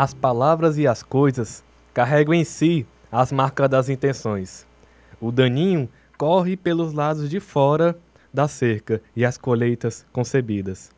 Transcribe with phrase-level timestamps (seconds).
[0.00, 4.64] As palavras e as coisas carregam em si as marcas das intenções.
[5.20, 7.98] O daninho corre pelos lados de fora
[8.32, 10.92] da cerca e as colheitas concebidas.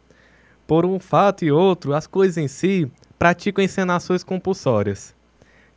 [0.67, 5.15] Por um fato e outro, as coisas em si praticam encenações compulsórias.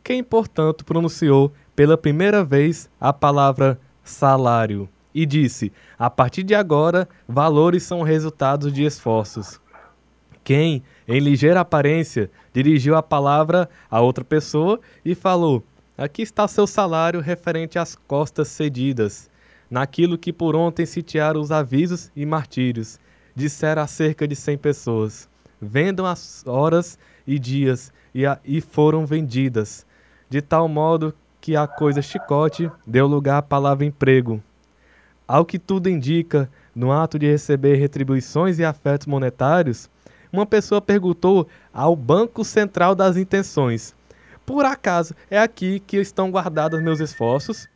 [0.02, 7.08] Quem, portanto, pronunciou pela primeira vez a palavra salário e disse: a partir de agora,
[7.26, 9.58] valores são resultados de esforços.
[10.44, 15.64] Quem, em ligeira aparência, dirigiu a palavra a outra pessoa e falou:
[15.96, 19.30] Aqui está seu salário referente às costas cedidas,
[19.70, 23.00] naquilo que por ontem sitiaram os avisos e martírios,
[23.34, 25.30] disseram a cerca de cem pessoas.
[25.60, 29.86] Vendam as horas e dias e, a, e foram vendidas,
[30.28, 34.42] de tal modo que a coisa chicote deu lugar à palavra emprego.
[35.26, 39.88] Ao que tudo indica, no ato de receber retribuições e afetos monetários,
[40.34, 43.94] uma pessoa perguntou ao Banco Central das Intenções:
[44.44, 47.68] Por acaso é aqui que estão guardados meus esforços?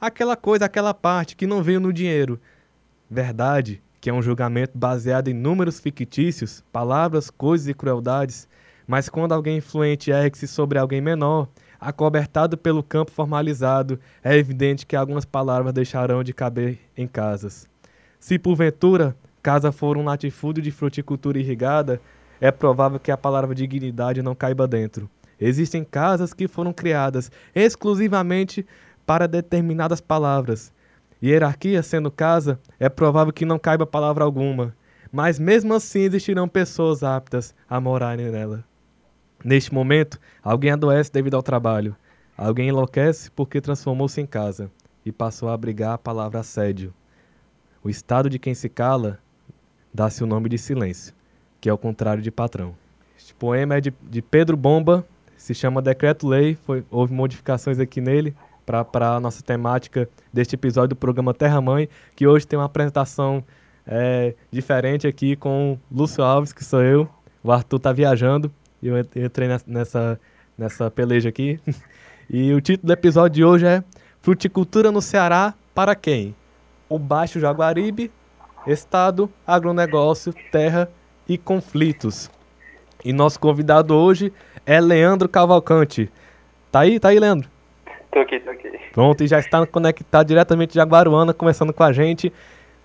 [0.00, 2.40] Aquela coisa, aquela parte que não veio no dinheiro.
[3.10, 8.48] Verdade, que é um julgamento baseado em números fictícios, palavras, coisas e crueldades,
[8.86, 11.48] mas quando alguém influente ergue-se sobre alguém menor,
[11.80, 17.68] acobertado pelo campo formalizado, é evidente que algumas palavras deixarão de caber em casas.
[18.18, 19.16] Se porventura
[19.46, 22.00] casa for um latifúndio de fruticultura irrigada,
[22.40, 25.08] é provável que a palavra dignidade não caiba dentro.
[25.40, 28.66] Existem casas que foram criadas exclusivamente
[29.06, 30.72] para determinadas palavras.
[31.22, 34.74] Hierarquia sendo casa, é provável que não caiba palavra alguma,
[35.12, 38.64] mas mesmo assim existirão pessoas aptas a morarem nela.
[39.44, 41.94] Neste momento, alguém adoece devido ao trabalho.
[42.36, 44.72] Alguém enlouquece porque transformou-se em casa
[45.04, 46.92] e passou a abrigar a palavra assédio.
[47.80, 49.20] O estado de quem se cala
[49.96, 51.14] dá-se o nome de silêncio,
[51.58, 52.74] que é o contrário de patrão.
[53.18, 55.06] Este poema é de, de Pedro Bomba,
[55.38, 56.58] se chama Decreto-Lei,
[56.90, 58.36] houve modificações aqui nele
[58.66, 63.42] para a nossa temática deste episódio do programa Terra Mãe, que hoje tem uma apresentação
[63.86, 67.08] é, diferente aqui com Lúcio Alves, que sou eu.
[67.42, 68.52] O Arthur está viajando,
[68.82, 70.20] e eu entrei nessa,
[70.58, 71.58] nessa peleja aqui.
[72.28, 73.84] E o título do episódio de hoje é
[74.20, 76.34] Fruticultura no Ceará para quem?
[76.88, 78.10] O Baixo Jaguaribe,
[78.66, 80.88] Estado, Agronegócio, Terra
[81.28, 82.30] e Conflitos.
[83.04, 84.32] E nosso convidado hoje
[84.64, 86.10] é Leandro Cavalcante.
[86.72, 86.98] Tá aí?
[86.98, 87.48] Tá aí, Leandro?
[88.10, 88.70] Tô aqui, tô aqui.
[88.92, 92.32] Pronto, e já está conectado diretamente de Jaguaruana, conversando com a gente.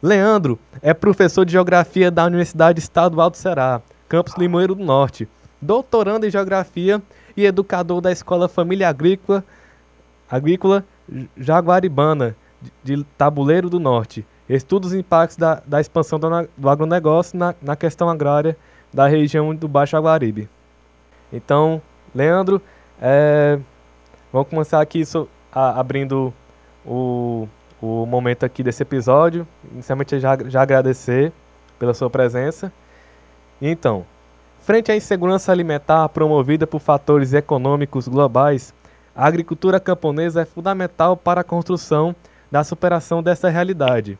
[0.01, 5.27] Leandro é professor de Geografia da Universidade Estadual do Ceará, campus Limoeiro do Norte
[5.61, 7.01] doutorando em Geografia
[7.37, 9.43] e educador da Escola Família Agrícola,
[10.29, 10.83] Agrícola
[11.37, 12.35] Jaguaribana,
[12.83, 14.25] de Tabuleiro do Norte.
[14.55, 18.57] Estuda os impactos da, da expansão do, do agronegócio na, na questão agrária
[18.93, 20.49] da região do Baixo Aguaribe.
[21.31, 21.81] Então,
[22.13, 22.61] Leandro,
[23.01, 23.59] é,
[24.31, 26.33] vamos começar aqui so, a, abrindo
[26.85, 27.47] o,
[27.81, 29.47] o momento aqui desse episódio.
[29.71, 31.31] Inicialmente, já, já agradecer
[31.79, 32.71] pela sua presença.
[33.61, 34.05] Então,
[34.61, 38.75] Frente à insegurança alimentar promovida por fatores econômicos globais,
[39.15, 42.15] a agricultura camponesa é fundamental para a construção
[42.51, 44.19] da superação dessa realidade.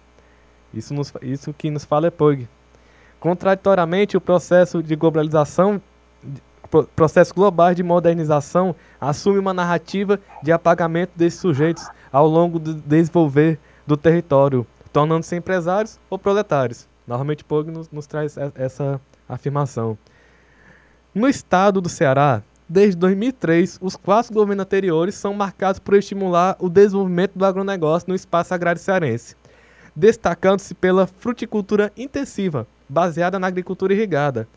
[0.74, 2.48] Isso, nos, isso que nos fala é Pug.
[3.20, 5.82] Contraditoriamente, o processo de globalização,
[6.96, 13.60] processo global de modernização, assume uma narrativa de apagamento desses sujeitos ao longo do desenvolver
[13.86, 16.88] do território, tornando-se empresários ou proletários.
[17.06, 19.98] Normalmente, Pug nos, nos traz essa afirmação.
[21.14, 26.70] No estado do Ceará, desde 2003, os quatro governos anteriores são marcados por estimular o
[26.70, 29.36] desenvolvimento do agronegócio no espaço agrário cearense,
[29.96, 34.48] destacando-se pela fruticultura intensiva, baseada na agricultura irrigada,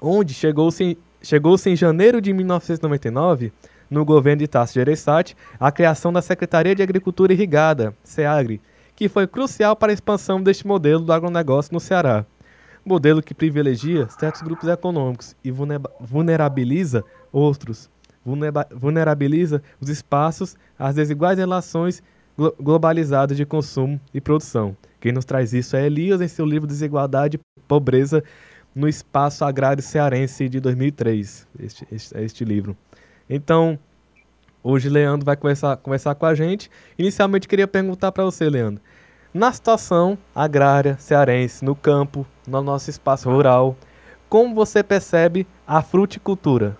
[0.00, 3.52] onde chegou-se em, chegou em janeiro de 1999,
[3.90, 8.60] no governo de Tasso Gereissati, a criação da Secretaria de Agricultura Irrigada, SEAGRE,
[8.94, 12.26] que foi crucial para a expansão deste modelo do agronegócio no Ceará.
[12.84, 15.50] Modelo que privilegia certos grupos econômicos e
[16.00, 17.88] vulnerabiliza outros,
[18.72, 22.02] vulnerabiliza os espaços às desiguais relações
[22.60, 24.76] globalizadas de consumo e produção.
[25.00, 28.22] Quem nos traz isso é Elias em seu livro Desigualdade e Pobreza,
[28.74, 32.76] no Espaço Agrário Cearense de 2003, este, este, este livro.
[33.28, 33.78] Então,
[34.62, 36.70] hoje Leandro vai conversar, conversar com a gente.
[36.96, 38.80] Inicialmente, queria perguntar para você, Leandro,
[39.34, 43.76] na situação agrária cearense, no campo, no nosso espaço rural,
[44.28, 46.76] como você percebe a fruticultura?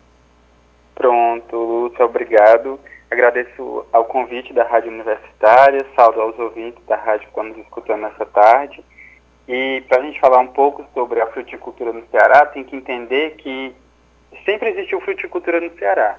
[0.94, 2.78] Pronto, Lúcio, obrigado.
[3.10, 8.26] Agradeço ao convite da Rádio Universitária, saldo aos ouvintes da rádio que nos escutando nessa
[8.26, 8.84] tarde.
[9.49, 13.37] E para a gente falar um pouco sobre a fruticultura no Ceará, tem que entender
[13.37, 13.75] que
[14.44, 16.19] sempre existiu fruticultura no Ceará.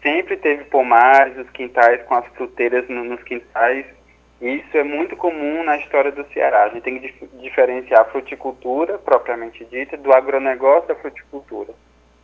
[0.00, 3.84] Sempre teve pomares, os quintais com as fruteiras no, nos quintais.
[4.40, 6.62] Isso é muito comum na história do Ceará.
[6.62, 11.74] A gente tem que dif diferenciar a fruticultura, propriamente dita, do agronegócio da fruticultura.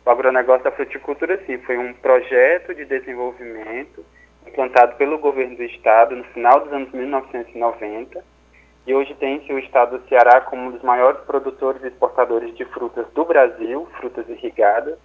[0.07, 4.05] O agronegócio da fruticultura, sim, foi um projeto de desenvolvimento
[4.47, 8.23] implantado pelo governo do estado no final dos anos 1990
[8.85, 12.63] e hoje tem-se o estado do Ceará como um dos maiores produtores e exportadores de
[12.63, 14.97] frutas do Brasil, frutas irrigadas,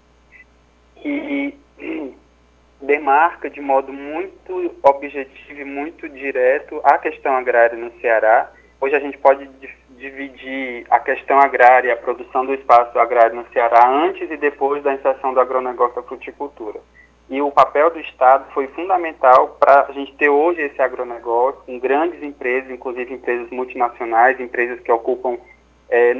[1.04, 1.52] e
[2.80, 8.52] demarca de modo muito objetivo e muito direto a questão agrária no Ceará.
[8.80, 9.48] Hoje a gente pode
[10.02, 14.92] dividir a questão agrária a produção do espaço agrário no Ceará antes e depois da
[14.92, 16.80] inserção do agronegócio da fruticultura.
[17.30, 21.78] E o papel do Estado foi fundamental para a gente ter hoje esse agronegócio com
[21.78, 25.38] grandes empresas, inclusive empresas multinacionais, empresas que ocupam
[25.88, 26.12] é,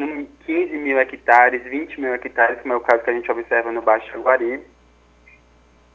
[0.46, 3.82] 15 mil hectares, 20 mil hectares, como é o caso que a gente observa no
[3.82, 4.64] Baixo Jaguaribe.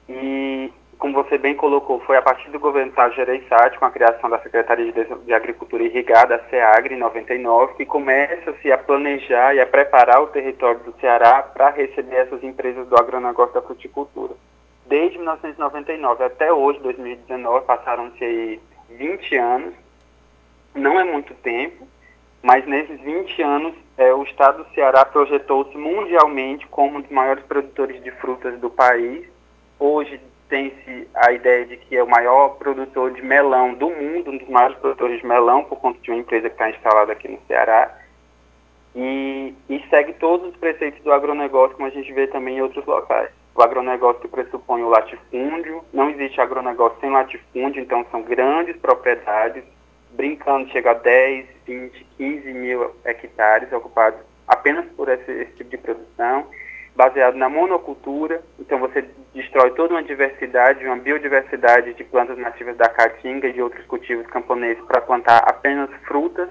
[0.10, 4.30] E como você bem colocou, foi a partir do governo Sá Gereissati, com a criação
[4.30, 9.68] da Secretaria de Agricultura Irrigada, a SEAGRE, em 99, que começa-se a planejar e a
[9.68, 14.34] preparar o território do Ceará para receber essas empresas do agronegócio da fruticultura.
[14.88, 18.60] Desde 1999 até hoje, 2019, passaram-se aí
[18.90, 19.74] 20 anos,
[20.74, 21.88] não é muito tempo,
[22.42, 27.44] mas nesses 20 anos é, o estado do Ceará projetou-se mundialmente como um dos maiores
[27.44, 29.28] produtores de frutas do país.
[29.80, 34.38] Hoje, tem-se a ideia de que é o maior produtor de melão do mundo, um
[34.38, 37.40] dos maiores produtores de melão, por conta de uma empresa que está instalada aqui no
[37.48, 37.96] Ceará.
[38.96, 42.86] E, e, segue todos os preceitos do agronegócio, como a gente vê também em outros
[42.86, 43.30] locais.
[43.54, 49.64] O agronegócio que pressupõe o latifúndio, não existe agronegócio sem latifúndio, então são grandes propriedades,
[50.12, 55.78] brincando, chega a 10, 20, 15 mil hectares ocupados apenas por esse, esse tipo de
[55.78, 56.48] produção
[56.98, 62.90] baseado na monocultura, então você destrói toda uma diversidade, uma biodiversidade de plantas nativas da
[62.90, 66.50] caatinga e de outros cultivos camponeses para plantar apenas frutas.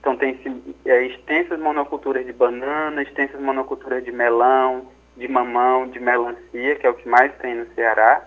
[0.00, 0.40] Então tem
[0.86, 6.90] é, extensas monoculturas de banana, extensas monoculturas de melão, de mamão, de melancia, que é
[6.90, 8.26] o que mais tem no Ceará.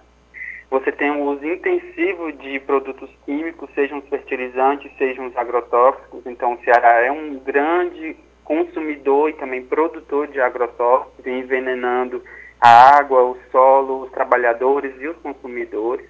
[0.70, 6.28] Você tem o uso intensivo de produtos químicos, sejam os fertilizantes, sejam os agrotóxicos.
[6.28, 12.24] Então o Ceará é um grande consumidor e também produtor de agrotóxicos, envenenando
[12.62, 16.07] a água, o solo, os trabalhadores e os consumidores.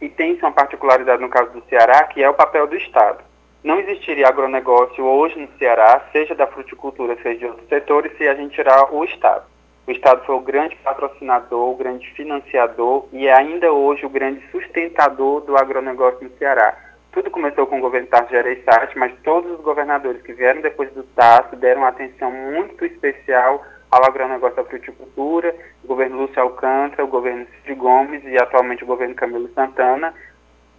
[0.00, 3.22] E tem uma particularidade no caso do Ceará, que é o papel do Estado.
[3.62, 8.34] Não existiria agronegócio hoje no Ceará, seja da fruticultura, seja de outros setores, se a
[8.34, 9.44] gente tirar o Estado.
[9.86, 14.42] O Estado foi o grande patrocinador, o grande financiador e é ainda hoje o grande
[14.50, 16.83] sustentador do agronegócio no Ceará
[17.14, 21.04] tudo começou com o governo Tarso Gereissati, mas todos os governadores que vieram depois do
[21.04, 25.54] Tarso deram atenção muito especial ao agronegócio da fruticultura,
[25.84, 30.12] o governo Lúcio Alcântara, o governo Cid Gomes e atualmente o governo Camilo Santana,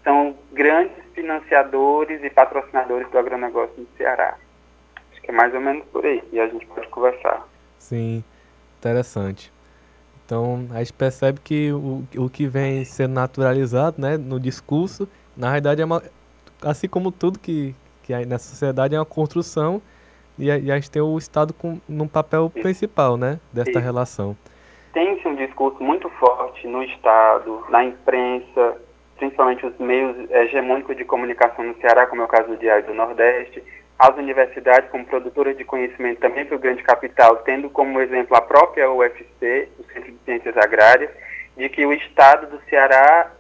[0.04, 4.36] são grandes financiadores e patrocinadores do agronegócio no Ceará.
[5.12, 7.48] Acho que é mais ou menos por aí, e a gente pode conversar.
[7.80, 8.22] Sim,
[8.78, 9.54] interessante.
[10.26, 15.48] Então, a gente percebe que o, o que vem sendo naturalizado né, no discurso, na
[15.48, 16.02] realidade é uma,
[16.62, 19.82] assim como tudo que, que nessa sociedade é uma construção
[20.38, 24.36] e a, e a gente tem o Estado com, num papel principal, né, desta relação.
[24.94, 28.78] Tem-se um discurso muito forte no Estado, na imprensa,
[29.18, 32.94] principalmente os meios hegemônicos de comunicação no Ceará, como é o caso do Diário do
[32.94, 33.64] Nordeste,
[33.98, 38.42] as universidades como produtoras de conhecimento também para o grande capital, tendo como exemplo a
[38.42, 41.12] própria UFC, o Centro de Ciências Agrárias,
[41.56, 43.32] de que o Estado do Ceará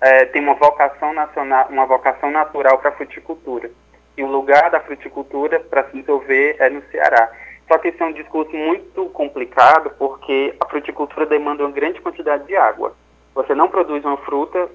[0.00, 3.70] é, tem uma vocação nacional, uma vocação natural para a fruticultura.
[4.16, 7.30] E o lugar da fruticultura para se desenvolver é no Ceará.
[7.66, 12.46] Só que esse é um discurso muito complicado porque a fruticultura demanda uma grande quantidade
[12.46, 12.94] de água.
[13.34, 14.68] Você não produz uma fruta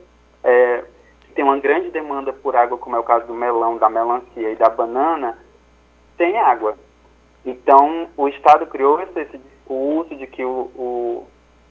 [0.44, 0.84] é,
[1.22, 4.52] que tem uma grande demanda por água, como é o caso do melão, da melancia
[4.52, 5.38] e da banana,
[6.18, 6.76] sem água.
[7.46, 11.28] Então, o Estado criou esse, esse discurso de que o, o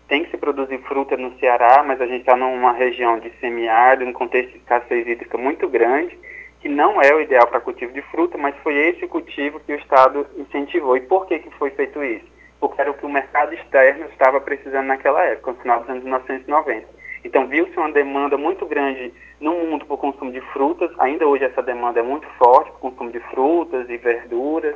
[0.09, 4.09] tem que se produzir fruta no Ceará, mas a gente está numa região de semiárido,
[4.09, 6.19] um contexto de escassez hídrica muito grande,
[6.61, 9.77] que não é o ideal para cultivo de fruta, mas foi esse cultivo que o
[9.77, 10.97] Estado incentivou.
[10.97, 12.25] E por que, que foi feito isso?
[12.59, 16.03] Porque era o que o mercado externo estava precisando naquela época, no final dos anos
[16.03, 16.99] 1990.
[17.23, 21.63] Então viu-se uma demanda muito grande no mundo por consumo de frutas, ainda hoje essa
[21.63, 24.75] demanda é muito forte por consumo de frutas e verduras,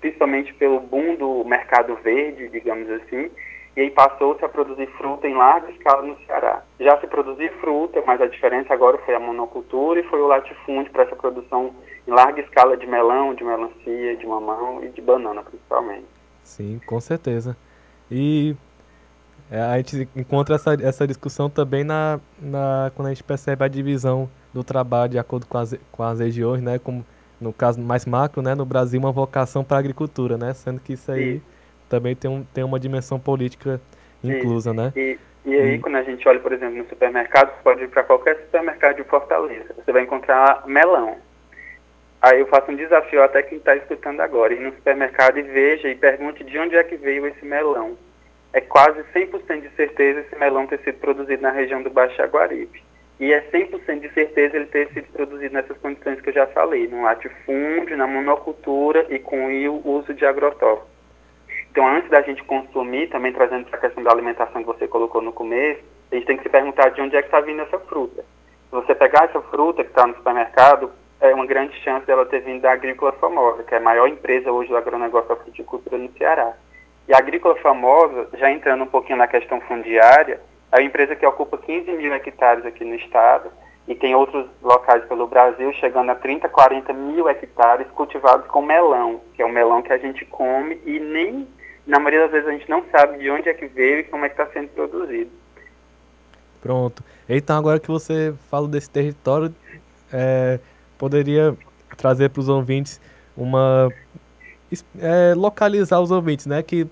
[0.00, 3.30] principalmente pelo boom do mercado verde, digamos assim,
[3.74, 6.62] e aí passou-se a produzir fruta em larga escala no Ceará.
[6.78, 10.92] Já se produzia fruta, mas a diferença agora foi a monocultura e foi o latifúndio
[10.92, 11.74] para essa produção
[12.06, 16.04] em larga escala de melão, de melancia, de mamão e de banana, principalmente.
[16.42, 17.56] Sim, com certeza.
[18.10, 18.54] E
[19.50, 23.68] é, a gente encontra essa, essa discussão também na, na, quando a gente percebe a
[23.68, 26.78] divisão do trabalho de acordo com as, com as regiões, né?
[26.78, 27.06] Como
[27.40, 28.54] no caso mais macro, né?
[28.54, 30.52] No Brasil, uma vocação para a agricultura, né?
[30.52, 31.38] Sendo que isso aí...
[31.38, 31.51] Sim
[31.92, 33.78] também tem, um, tem uma dimensão política
[34.24, 34.92] inclusa, e, né?
[34.96, 35.78] E, e aí, e...
[35.78, 39.04] quando a gente olha, por exemplo, no supermercado, você pode ir para qualquer supermercado de
[39.04, 41.16] Fortaleza, você vai encontrar melão.
[42.22, 45.88] Aí eu faço um desafio até quem está escutando agora, ir no supermercado e veja
[45.88, 47.98] e pergunte de onde é que veio esse melão.
[48.54, 52.82] É quase 100% de certeza esse melão ter sido produzido na região do Baixo Jaguaribe.
[53.20, 56.86] E é 100% de certeza ele ter sido produzido nessas condições que eu já falei,
[56.86, 60.91] no latifúndio, na monocultura e com o uso de agrotóxicos.
[61.72, 65.32] Então, antes da gente consumir, também trazendo essa questão da alimentação que você colocou no
[65.32, 68.22] começo, a gente tem que se perguntar de onde é que está vindo essa fruta.
[68.22, 72.40] Se você pegar essa fruta que está no supermercado, é uma grande chance dela ter
[72.40, 76.12] vindo da Agrícola Famosa, que é a maior empresa hoje do agronegócio da fruticultura no
[76.12, 76.52] Ceará.
[77.08, 81.24] E a Agrícola Famosa, já entrando um pouquinho na questão fundiária, é uma empresa que
[81.24, 83.50] ocupa 15 mil hectares aqui no estado
[83.88, 89.22] e tem outros locais pelo Brasil chegando a 30, 40 mil hectares cultivados com melão,
[89.32, 91.48] que é o melão que a gente come e nem
[91.86, 94.24] na maioria das vezes a gente não sabe de onde é que veio e como
[94.24, 95.30] é que está sendo produzido.
[96.60, 97.02] Pronto.
[97.28, 99.54] Então agora que você fala desse território,
[100.12, 100.60] é,
[100.96, 101.56] poderia
[101.96, 103.00] trazer para os ouvintes
[103.36, 103.88] uma
[104.98, 106.62] é, localizar os ouvintes, né?
[106.62, 106.86] Que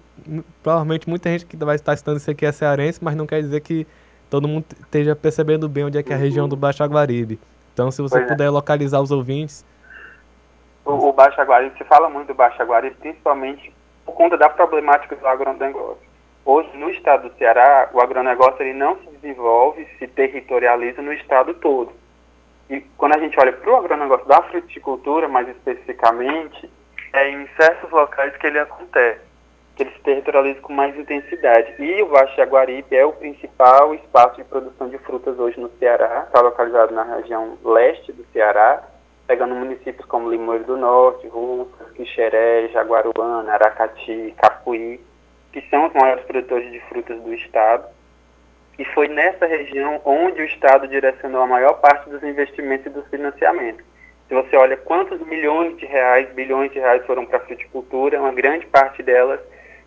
[0.63, 3.61] provavelmente muita gente que vai estar estudando isso aqui é cearense, mas não quer dizer
[3.61, 3.87] que
[4.29, 7.39] todo mundo esteja percebendo bem onde é que é a região do Baixo Aguaribe.
[7.73, 8.29] Então, se você pois é.
[8.29, 8.51] puder é.
[8.51, 9.65] localizar os ouvintes.
[10.85, 13.73] O, o Baixo Aguaribe, se fala muito do Baixo Aguaribe, principalmente
[14.05, 16.11] por conta da problemática do agronegócio.
[16.45, 21.55] Hoje, no estado do Ceará, o agronegócio ele não se desenvolve, se territorializa no estado
[21.55, 21.93] todo.
[22.69, 26.71] E quando a gente olha para o agronegócio da fruticultura, mais especificamente,
[27.13, 29.21] é em certos locais que ele acontece,
[29.77, 31.75] que ele se territorializa com mais intensidade.
[31.79, 36.25] E o Baixo Jaguaribe é o principal espaço de produção de frutas hoje no Ceará,
[36.27, 38.83] está localizado na região leste do Ceará,
[39.31, 45.01] pegando municípios como Limoeiro do Norte, Russas, Quixeré, Jaguaruana, Aracati, Capuí,
[45.53, 47.87] que são os maiores produtores de frutas do estado.
[48.77, 53.07] E foi nessa região onde o estado direcionou a maior parte dos investimentos e dos
[53.07, 53.85] financiamentos.
[54.27, 58.33] Se você olha quantos milhões de reais, bilhões de reais foram para a fruticultura, uma
[58.33, 59.39] grande parte delas,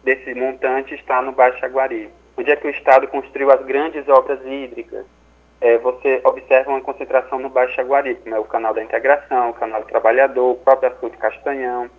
[0.05, 2.09] desse montante, está no Baixo Jaguari.
[2.37, 5.05] Onde é que o estado construiu as grandes obras hídricas,
[5.63, 9.79] é, você observa uma concentração no Baixo Jaguaribe, né, o canal da integração, o canal
[9.79, 11.89] do trabalhador, o próprio açude Castanhão.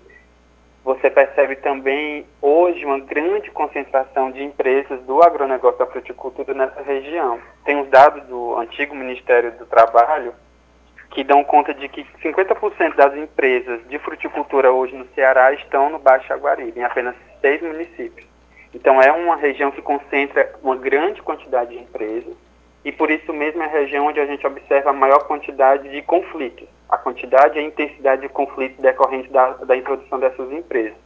[0.85, 7.41] Você percebe também hoje uma grande concentração de empresas do agronegócio da fruticultura nessa região.
[7.65, 10.35] Tem os dados do antigo Ministério do Trabalho
[11.13, 15.99] que dão conta de que 50% das empresas de fruticultura hoje no Ceará estão no
[15.99, 18.29] Baixo Jaguaribe, em apenas seis municípios.
[18.75, 22.44] Então é uma região que concentra uma grande quantidade de empresas
[22.85, 26.03] e por isso mesmo é a região onde a gente observa a maior quantidade de
[26.03, 30.99] conflitos, a quantidade e a intensidade de conflitos decorrentes da, da introdução dessas empresas.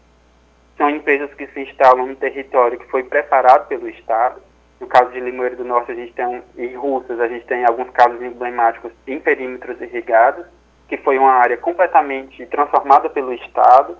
[0.76, 4.40] São empresas que se instalam no território que foi preparado pelo Estado.
[4.80, 7.90] No caso de Limoeiro do Norte, a gente tem, em Russas, a gente tem alguns
[7.90, 10.46] casos emblemáticos em perímetros irrigados,
[10.88, 13.96] que foi uma área completamente transformada pelo Estado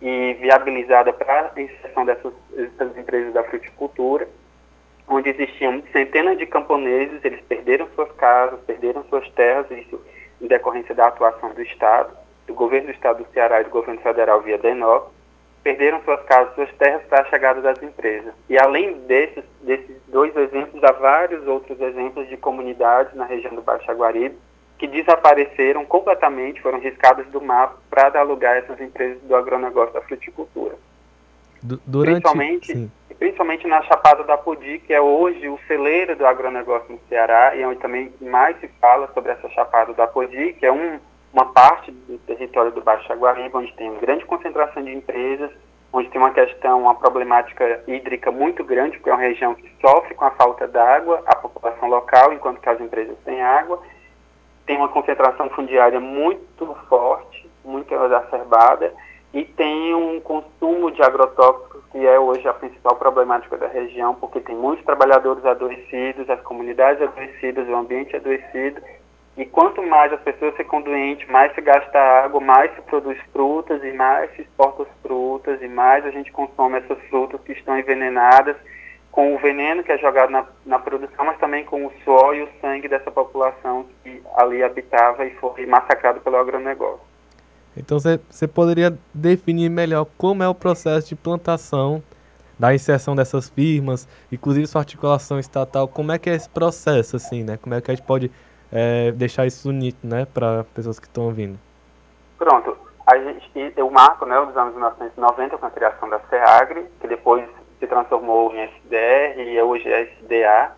[0.00, 4.28] e viabilizada para a inserção dessas, dessas empresas da fruticultura
[5.10, 10.00] onde existiam centenas de camponeses, eles perderam suas casas, perderam suas terras, isso
[10.40, 14.00] em decorrência da atuação do Estado, do governo do Estado do Ceará e do governo
[14.00, 15.10] federal via DENOC,
[15.64, 18.32] perderam suas casas, suas terras para a chegada das empresas.
[18.48, 23.60] E além desses, desses dois exemplos, há vários outros exemplos de comunidades na região do
[23.60, 24.38] Baixo Aguaribe
[24.78, 29.92] que desapareceram completamente, foram riscadas do mapa para dar lugar a essas empresas do agronegócio
[29.92, 30.74] da fruticultura.
[31.62, 32.90] Durante, principalmente, sim.
[33.20, 37.60] Principalmente na Chapada da Podi, que é hoje o celeiro do agronegócio no Ceará, e
[37.60, 40.98] é onde também mais se fala sobre essa Chapada da Podi, que é um,
[41.30, 45.50] uma parte do território do Baixo Jaguaribe, onde tem uma grande concentração de empresas,
[45.92, 50.14] onde tem uma questão, uma problemática hídrica muito grande, porque é uma região que sofre
[50.14, 53.82] com a falta d'água, a população local, enquanto que as empresas têm água,
[54.64, 57.50] tem uma concentração fundiária muito forte,
[57.90, 58.94] exacerbada
[59.32, 64.40] e tem um consumo de agrotóxicos que é hoje a principal problemática da região, porque
[64.40, 68.80] tem muitos trabalhadores adoecidos, as comunidades adoecidas, o ambiente adoecido,
[69.36, 73.82] e quanto mais as pessoas ficam doentes, mais se gasta água, mais se produz frutas
[73.82, 77.78] e mais se exporta as frutas e mais a gente consome essas frutas que estão
[77.78, 78.56] envenenadas
[79.10, 82.42] com o veneno que é jogado na, na produção, mas também com o suor e
[82.42, 87.09] o sangue dessa população que ali habitava e foi massacrado pelo agronegócio.
[87.80, 92.02] Então você poderia definir melhor como é o processo de plantação
[92.58, 97.42] da inserção dessas firmas, inclusive sua articulação estatal, como é que é esse processo, assim,
[97.42, 97.56] né?
[97.56, 98.30] Como é que a gente pode
[98.70, 101.58] é, deixar isso nítido, né, para pessoas que estão ouvindo?
[102.38, 102.76] Pronto.
[103.06, 107.48] A gente, o marco, né, dos anos 1990 com a criação da SEAGRE, que depois
[107.78, 110.72] se transformou em SDR e hoje é SDA.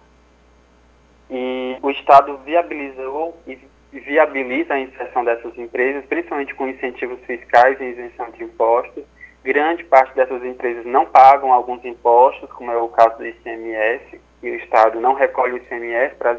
[1.28, 3.58] E o Estado viabilizou e
[4.00, 9.04] viabiliza a inserção dessas empresas, principalmente com incentivos fiscais e isenção de impostos.
[9.44, 14.50] Grande parte dessas empresas não pagam alguns impostos, como é o caso do ICMS, e
[14.50, 16.38] o Estado não recolhe o ICMS para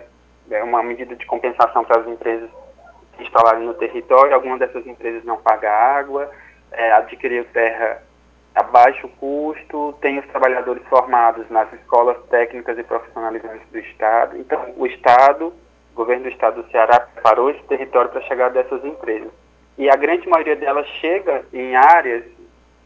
[0.52, 2.50] é uma medida de compensação para as empresas
[3.16, 4.34] que instalarem no território.
[4.34, 6.30] Algumas dessas empresas não pagam água,
[6.72, 8.02] é, adquiriu terra
[8.56, 14.38] a baixo custo, tem os trabalhadores formados nas escolas técnicas e profissionalizantes do Estado.
[14.38, 15.54] Então, o Estado,
[15.94, 19.32] o governo do Estado do Ceará, preparou esse território para chegar dessas empresas.
[19.78, 22.24] E a grande maioria delas chega em áreas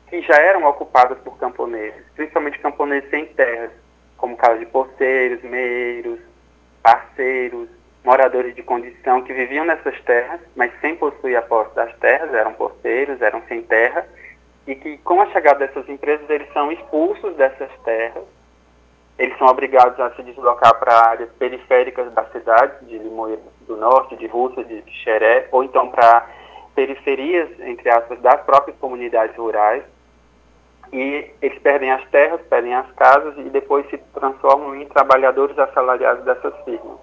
[0.09, 3.71] que já eram ocupadas por camponeses, principalmente camponeses sem terras,
[4.17, 6.19] como casa de porteiros, meiros,
[6.81, 7.69] parceiros,
[8.03, 12.53] moradores de condição que viviam nessas terras, mas sem possuir a posse das terras, eram
[12.53, 14.07] porteiros, eram sem terra,
[14.65, 18.23] e que com a chegada dessas empresas eles são expulsos dessas terras,
[19.17, 24.15] eles são obrigados a se deslocar para áreas periféricas da cidade, de Limoeiro do Norte,
[24.15, 26.27] de Rússia, de Xeré, ou então para
[26.75, 29.83] periferias, entre aspas, das próprias comunidades rurais,
[30.93, 36.23] e eles perdem as terras, perdem as casas e depois se transformam em trabalhadores assalariados
[36.23, 36.97] dessas firmas.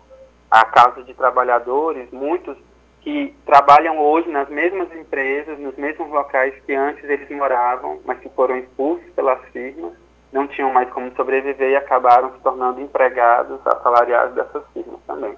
[0.51, 2.57] Há casos de trabalhadores, muitos
[3.01, 8.29] que trabalham hoje nas mesmas empresas, nos mesmos locais que antes eles moravam, mas que
[8.31, 9.93] foram expulsos pelas firmas,
[10.35, 15.37] não tinham mais como sobreviver e acabaram se tornando empregados assalariados dessas firmas também.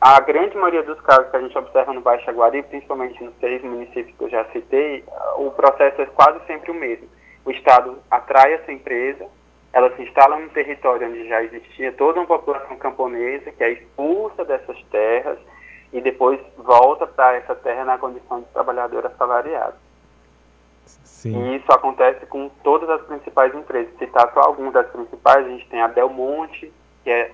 [0.00, 3.60] A grande maioria dos casos que a gente observa no Baixo Aguari, principalmente nos seis
[3.62, 5.04] municípios que eu já citei,
[5.36, 7.08] o processo é quase sempre o mesmo.
[7.44, 9.26] O Estado atrai essa empresa,
[9.72, 14.44] ela se instala num território onde já existia toda uma população camponesa que é expulsa
[14.44, 15.38] dessas terras,
[15.92, 19.76] e depois volta para essa terra na condição de trabalhador assalariado.
[21.22, 21.52] Sim.
[21.52, 23.96] E isso acontece com todas as principais empresas.
[23.96, 26.72] Citar só algumas das principais, a gente tem a Del Monte,
[27.04, 27.30] que é,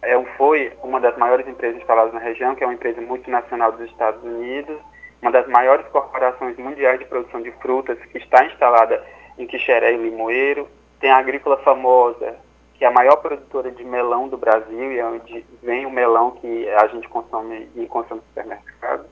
[0.00, 3.90] é, foi uma das maiores empresas instaladas na região, que é uma empresa multinacional dos
[3.90, 4.78] Estados Unidos,
[5.20, 9.04] uma das maiores corporações mundiais de produção de frutas, que está instalada
[9.36, 10.66] em Quixeré e Limoeiro.
[10.98, 12.36] Tem a Agrícola Famosa,
[12.74, 16.30] que é a maior produtora de melão do Brasil e é onde vem o melão
[16.30, 19.04] que a gente consome e consome no supermercado.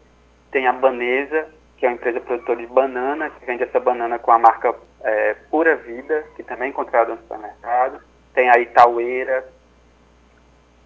[0.51, 1.47] Tem a Banesa,
[1.79, 5.35] que é uma empresa produtora de banana, que vende essa banana com a marca é,
[5.51, 8.01] Pura Vida, que também é encontrada no supermercado.
[8.35, 9.49] Tem a Itaueira,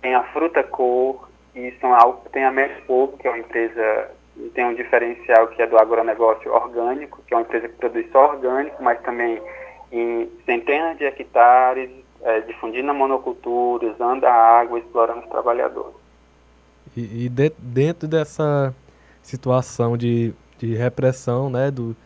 [0.00, 1.92] tem a Fruta Cor, e são,
[2.32, 4.10] tem a Mespogo, que é uma empresa
[4.54, 8.30] tem um diferencial que é do agronegócio orgânico, que é uma empresa que produz só
[8.30, 9.40] orgânico, mas também
[9.90, 11.90] em centenas de hectares,
[12.22, 15.94] é, difundindo a monocultura, usando a água, explorando os trabalhadores.
[16.96, 18.74] E, e de, dentro dessa
[19.22, 20.32] situação de,
[20.66, 21.96] de repressão né, do,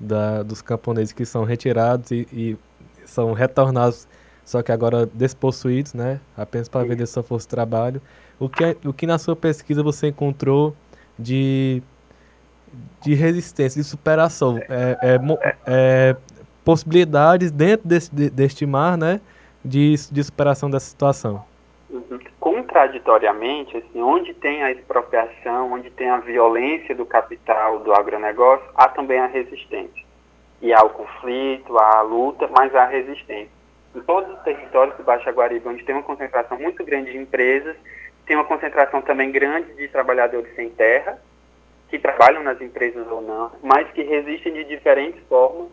[0.00, 2.56] da, dos camponeses que são retirados e, e,
[3.04, 4.08] são retornados,
[4.44, 8.00] só que agora despossuídos, né, apenas para vender sua força de trabalho,
[8.38, 10.74] o que, é, o que na sua pesquisa você encontrou
[11.18, 11.82] de,
[13.02, 15.20] de resistência, de superação, é, é,
[15.66, 16.16] é
[16.64, 19.20] possibilidades dentro desse, deste mar, né,
[19.64, 21.44] de, de superação dessa situação?
[21.90, 22.18] Uhum.
[22.76, 28.86] Contraditoriamente, assim, onde tem a expropriação, onde tem a violência do capital, do agronegócio, há
[28.86, 30.04] também a resistência.
[30.60, 33.48] E há o conflito, há a luta, mas há a resistência.
[33.94, 37.78] Em todos os territórios do Baixo Guariba, onde tem uma concentração muito grande de empresas,
[38.26, 41.18] tem uma concentração também grande de trabalhadores sem terra,
[41.88, 45.70] que trabalham nas empresas ou não, mas que resistem de diferentes formas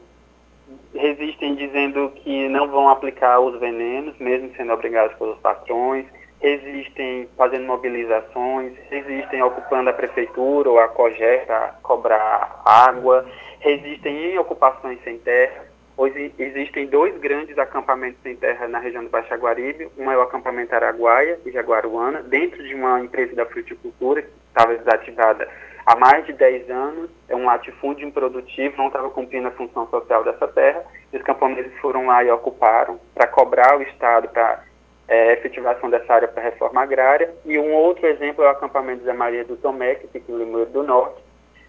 [0.96, 6.06] resistem dizendo que não vão aplicar os venenos, mesmo sendo obrigados pelos patrões,
[6.44, 13.26] resistem fazendo mobilizações, resistem ocupando a prefeitura ou a COGER para cobrar água,
[13.62, 15.64] resistem em ocupações sem terra.
[15.96, 20.22] Hoje existem dois grandes acampamentos sem terra na região do Baixo Aguaribe, um é o
[20.22, 25.48] acampamento Araguaia e Jaguaruana, dentro de uma empresa da fruticultura que estava desativada
[25.86, 30.24] há mais de 10 anos, é um latifúndio improdutivo, não estava cumprindo a função social
[30.26, 34.64] dessa terra, os camponeses foram lá e ocuparam para cobrar o Estado para
[35.08, 37.34] é, efetivação dessa área para reforma agrária.
[37.46, 40.72] E um outro exemplo é o acampamento Zé Maria do Tomé, que fica em Limoeiro
[40.72, 41.22] do Norte,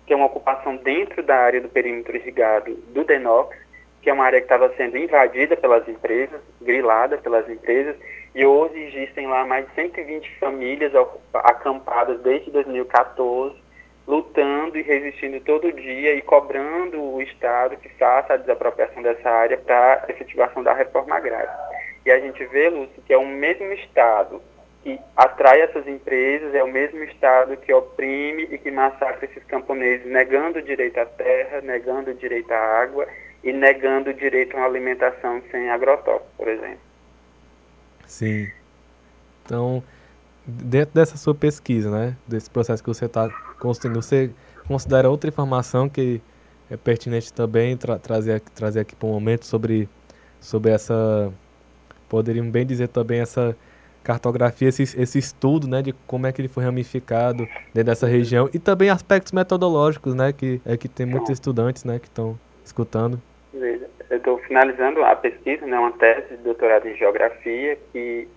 [0.07, 3.57] que é uma ocupação dentro da área do perímetro irrigado do Denox,
[4.03, 7.97] que é uma área que estava sendo invadida pelas empresas, grilada pelas empresas,
[8.35, 10.93] e hoje existem lá mais de 120 famílias
[11.33, 13.57] acampadas desde 2014,
[14.07, 19.57] lutando e resistindo todo dia e cobrando o Estado que faça a desapropriação dessa área
[19.57, 21.51] para efetivação da reforma agrária.
[22.05, 24.41] E a gente vê, Lúcio, que é o mesmo Estado
[24.83, 30.07] que atrai essas empresas, é o mesmo Estado que oprime e que massacra esses camponeses,
[30.07, 33.09] negando o direito à terra, negando o direito à água
[33.43, 36.81] e negando o direito a uma alimentação sem agrotóxicos, por exemplo.
[38.07, 38.51] Sim.
[39.43, 39.83] Então,
[40.47, 44.31] dentro dessa sua pesquisa, né, desse processo que você está construindo, você
[44.69, 46.21] considera outra informação que
[46.71, 49.89] é pertinente também tra trazer, trazer aqui para um momento sobre,
[50.41, 51.33] sobre essa,
[52.09, 53.57] poderíamos bem dizer também essa
[54.03, 58.51] cartografia, esse, esse estudo, né, de como é que ele foi ramificado dentro dessa região
[58.53, 63.21] e também aspectos metodológicos, né, que é que tem muitos estudantes, né, que estão escutando.
[63.55, 68.29] Eu estou finalizando a pesquisa, né, uma tese de doutorado em geografia que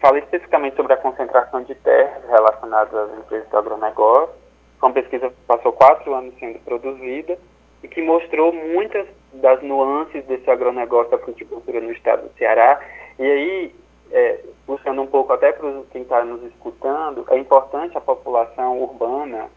[0.00, 4.34] fala especificamente sobre a concentração de terras relacionadas às empresas do agronegócio.
[4.82, 7.38] Uma pesquisa que passou quatro anos sendo produzida
[7.82, 9.06] e que mostrou muitas
[9.38, 12.80] das nuances desse agronegócio da fruticultura no estado do Ceará.
[13.18, 13.74] E aí,
[14.12, 19.48] é, puxando um pouco até para quem está nos escutando, é importante a população urbana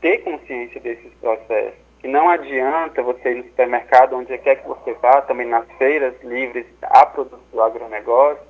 [0.00, 4.92] ter consciência desses processos que não adianta você ir no supermercado, onde quer que você
[4.94, 8.42] vá, também nas feiras livres a produtos do agronegócio,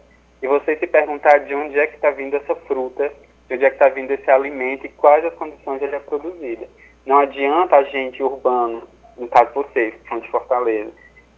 [0.43, 3.11] e você se perguntar de onde é que está vindo essa fruta,
[3.49, 6.67] de onde é que está vindo esse alimento e quais as condições ele é produzido.
[7.07, 8.83] Não adianta a gente urbano,
[9.19, 10.91] no caso vocês, que são de Fortaleza,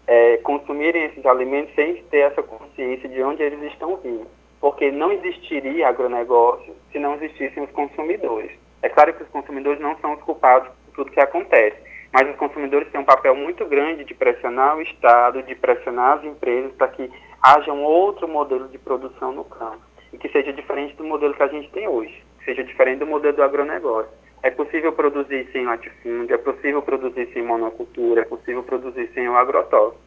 [0.07, 4.27] é, consumirem esses alimentos sem ter essa consciência de onde eles estão vindo.
[4.61, 8.51] Porque não existiria agronegócio se não existissem os consumidores.
[8.83, 11.77] É claro que os consumidores não são os culpados por tudo que acontece,
[12.13, 16.25] mas os consumidores têm um papel muito grande de pressionar o Estado, de pressionar as
[16.25, 17.11] empresas para que
[17.43, 19.81] haja um outro modelo de produção no campo
[20.13, 23.07] e que seja diferente do modelo que a gente tem hoje, que seja diferente do
[23.07, 24.11] modelo do agronegócio.
[24.43, 29.37] É possível produzir sem latifúndio, é possível produzir sem monocultura, é possível produzir sem o
[29.37, 30.01] agrotóxico.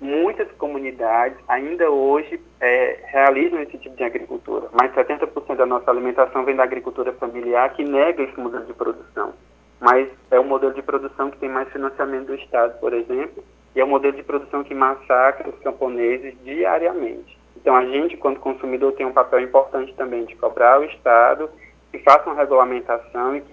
[0.00, 6.44] Muitas comunidades ainda hoje é, realizam esse tipo de agricultura, mas 70% da nossa alimentação
[6.44, 9.34] vem da agricultura familiar que nega esse modelo de produção
[9.80, 13.42] mas é um modelo de produção que tem mais financiamento do Estado, por exemplo,
[13.74, 17.38] e é um modelo de produção que massacra os camponeses diariamente.
[17.56, 21.50] Então, a gente, quando consumidor, tem um papel importante também de cobrar o Estado
[21.90, 23.52] que faça uma regulamentação e que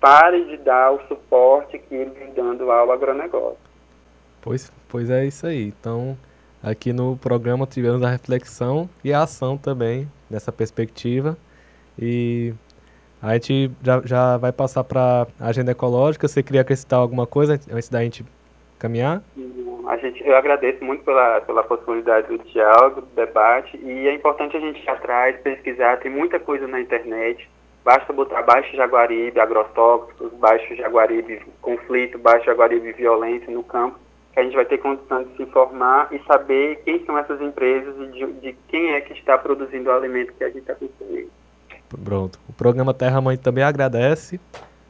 [0.00, 3.58] pare de dar o suporte que ele vem dando ao agronegócio.
[4.40, 5.68] Pois, pois é isso aí.
[5.68, 6.16] Então,
[6.62, 11.36] aqui no programa tivemos a reflexão e a ação também nessa perspectiva.
[11.98, 12.54] E
[13.20, 16.28] a gente já, já vai passar para a agenda ecológica.
[16.28, 18.24] Você queria acrescentar alguma coisa antes da gente
[18.78, 19.22] caminhar?
[19.88, 24.56] A gente, eu agradeço muito pela, pela possibilidade do diálogo, do debate, e é importante
[24.56, 27.48] a gente ir atrás, pesquisar, tem muita coisa na internet.
[27.88, 33.98] Basta botar Baixo Jaguaribe, agrotóxicos, Baixo Jaguaribe conflito, Baixo Jaguaribe violência no campo,
[34.34, 37.94] que a gente vai ter condição de se informar e saber quem são essas empresas
[37.98, 41.30] e de, de quem é que está produzindo o alimento que a gente está consumindo.
[42.04, 42.38] Pronto.
[42.46, 44.38] O programa Terra Mãe também agradece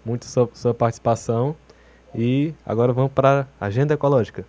[0.05, 1.55] muito sua, sua participação.
[2.13, 4.45] E agora vamos para a agenda ecológica.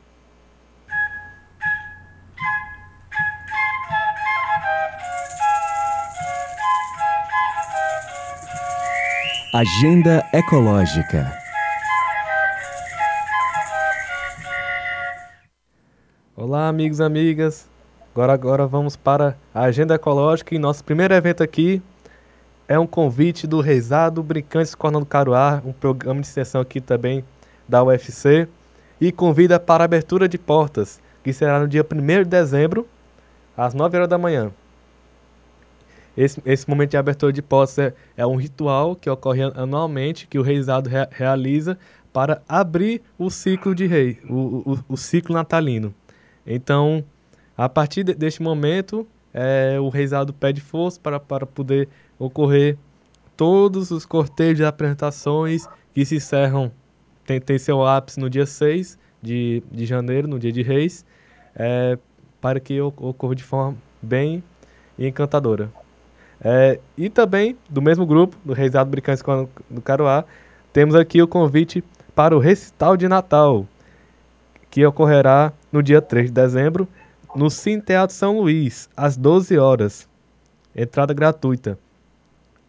[9.59, 11.37] Agenda Ecológica.
[16.33, 17.69] Olá, amigos e amigas.
[18.13, 21.81] Agora, agora vamos para a Agenda Ecológica e nosso primeiro evento aqui
[22.69, 27.25] é um convite do Reisado Brincantes Cornão do Caruá, um programa de extensão aqui também
[27.67, 28.47] da UFC,
[29.01, 32.87] e convida para a abertura de portas, que será no dia 1 de dezembro,
[33.57, 34.53] às 9 horas da manhã.
[36.19, 40.38] Esse, esse momento de abertura de portas é, é um ritual que ocorre anualmente, que
[40.38, 41.79] o Reisado re, realiza
[42.12, 45.95] para abrir o ciclo de rei, o, o, o ciclo natalino.
[46.45, 47.05] Então,
[47.55, 52.77] a partir de, deste momento, é, o Reisado pede força para, para poder ocorrer
[53.38, 56.69] todos os cortejos e apresentações que se encerram,
[57.25, 61.05] tem, tem seu ápice no dia 6 de, de janeiro, no dia de Reis,
[61.55, 61.97] é,
[62.41, 64.43] para que ocorra de forma bem
[64.97, 65.71] encantadora.
[66.43, 69.21] É, e também, do mesmo grupo, do Reisado Brincante
[69.69, 70.23] do Caruá,
[70.71, 71.84] temos aqui o convite
[72.15, 73.65] para o recital de Natal,
[74.69, 76.88] que ocorrerá no dia 3 de dezembro,
[77.36, 80.08] no Cine Teatro São Luís, às 12 horas.
[80.75, 81.78] Entrada gratuita.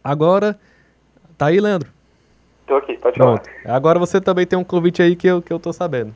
[0.03, 0.59] Agora,
[1.37, 1.89] tá aí, Leandro?
[2.67, 3.49] Tô aqui, pode Pronto.
[3.49, 3.75] falar.
[3.75, 6.13] Agora você também tem um convite aí que eu, que eu tô sabendo.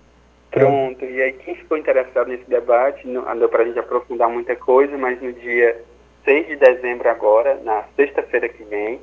[0.52, 4.30] Pronto, e aí quem ficou interessado nesse debate, não não deu para a gente aprofundar
[4.30, 5.82] muita coisa, mas no dia
[6.25, 8.99] 6 de dezembro agora, na sexta-feira que vem,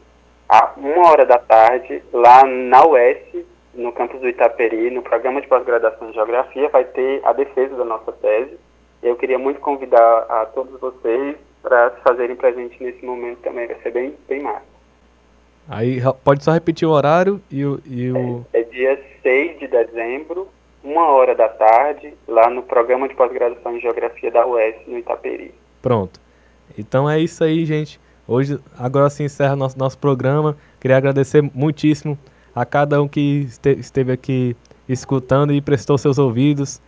[0.49, 5.47] a uma hora da tarde, lá na UES, no campus do Itaperi, no programa de
[5.47, 8.59] pós-graduação em Geografia, vai ter a defesa da nossa tese.
[9.03, 13.77] Eu queria muito convidar a todos vocês para se fazerem presente nesse momento também, vai
[13.83, 14.73] ser bem, bem massa.
[15.69, 17.81] Aí pode só repetir o horário e o.
[17.87, 18.45] E o...
[18.53, 20.49] É dia 6 de dezembro,
[20.83, 25.55] uma hora da tarde, lá no programa de pós-graduação em Geografia da UES, no Itaperi.
[25.81, 26.22] Pronto.
[26.77, 28.01] Então é isso aí, gente.
[28.27, 30.57] Hoje, agora se encerra nosso, nosso programa.
[30.81, 32.19] Queria agradecer muitíssimo
[32.55, 34.57] a cada um que este- esteve aqui
[34.89, 36.81] escutando e prestou seus ouvidos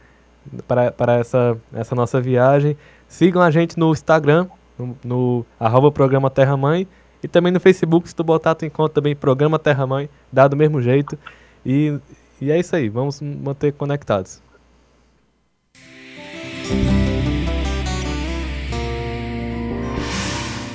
[0.67, 2.77] para, para essa, essa nossa viagem.
[3.09, 4.47] Sigam a gente no Instagram,
[4.79, 6.87] no, no arroba programa Terra Mãe,
[7.23, 10.57] e também no Facebook, se tu botar, tu encontra também programa Terra Mãe, dá do
[10.57, 11.19] mesmo jeito.
[11.65, 11.99] E,
[12.41, 14.43] e é isso aí, vamos manter conectados.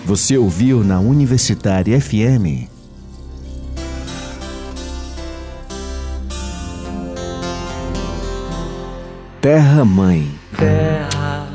[0.09, 2.67] Você ouviu na Universitária FM.
[9.39, 10.27] Terra Mãe.
[10.57, 11.47] terra,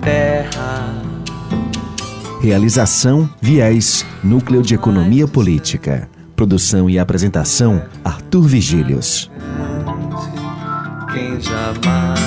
[0.00, 1.02] terra,
[2.40, 6.08] Realização Viés, Núcleo de Economia Política.
[6.36, 9.28] Produção e apresentação Arthur Vigílios.
[11.12, 12.17] quem jamais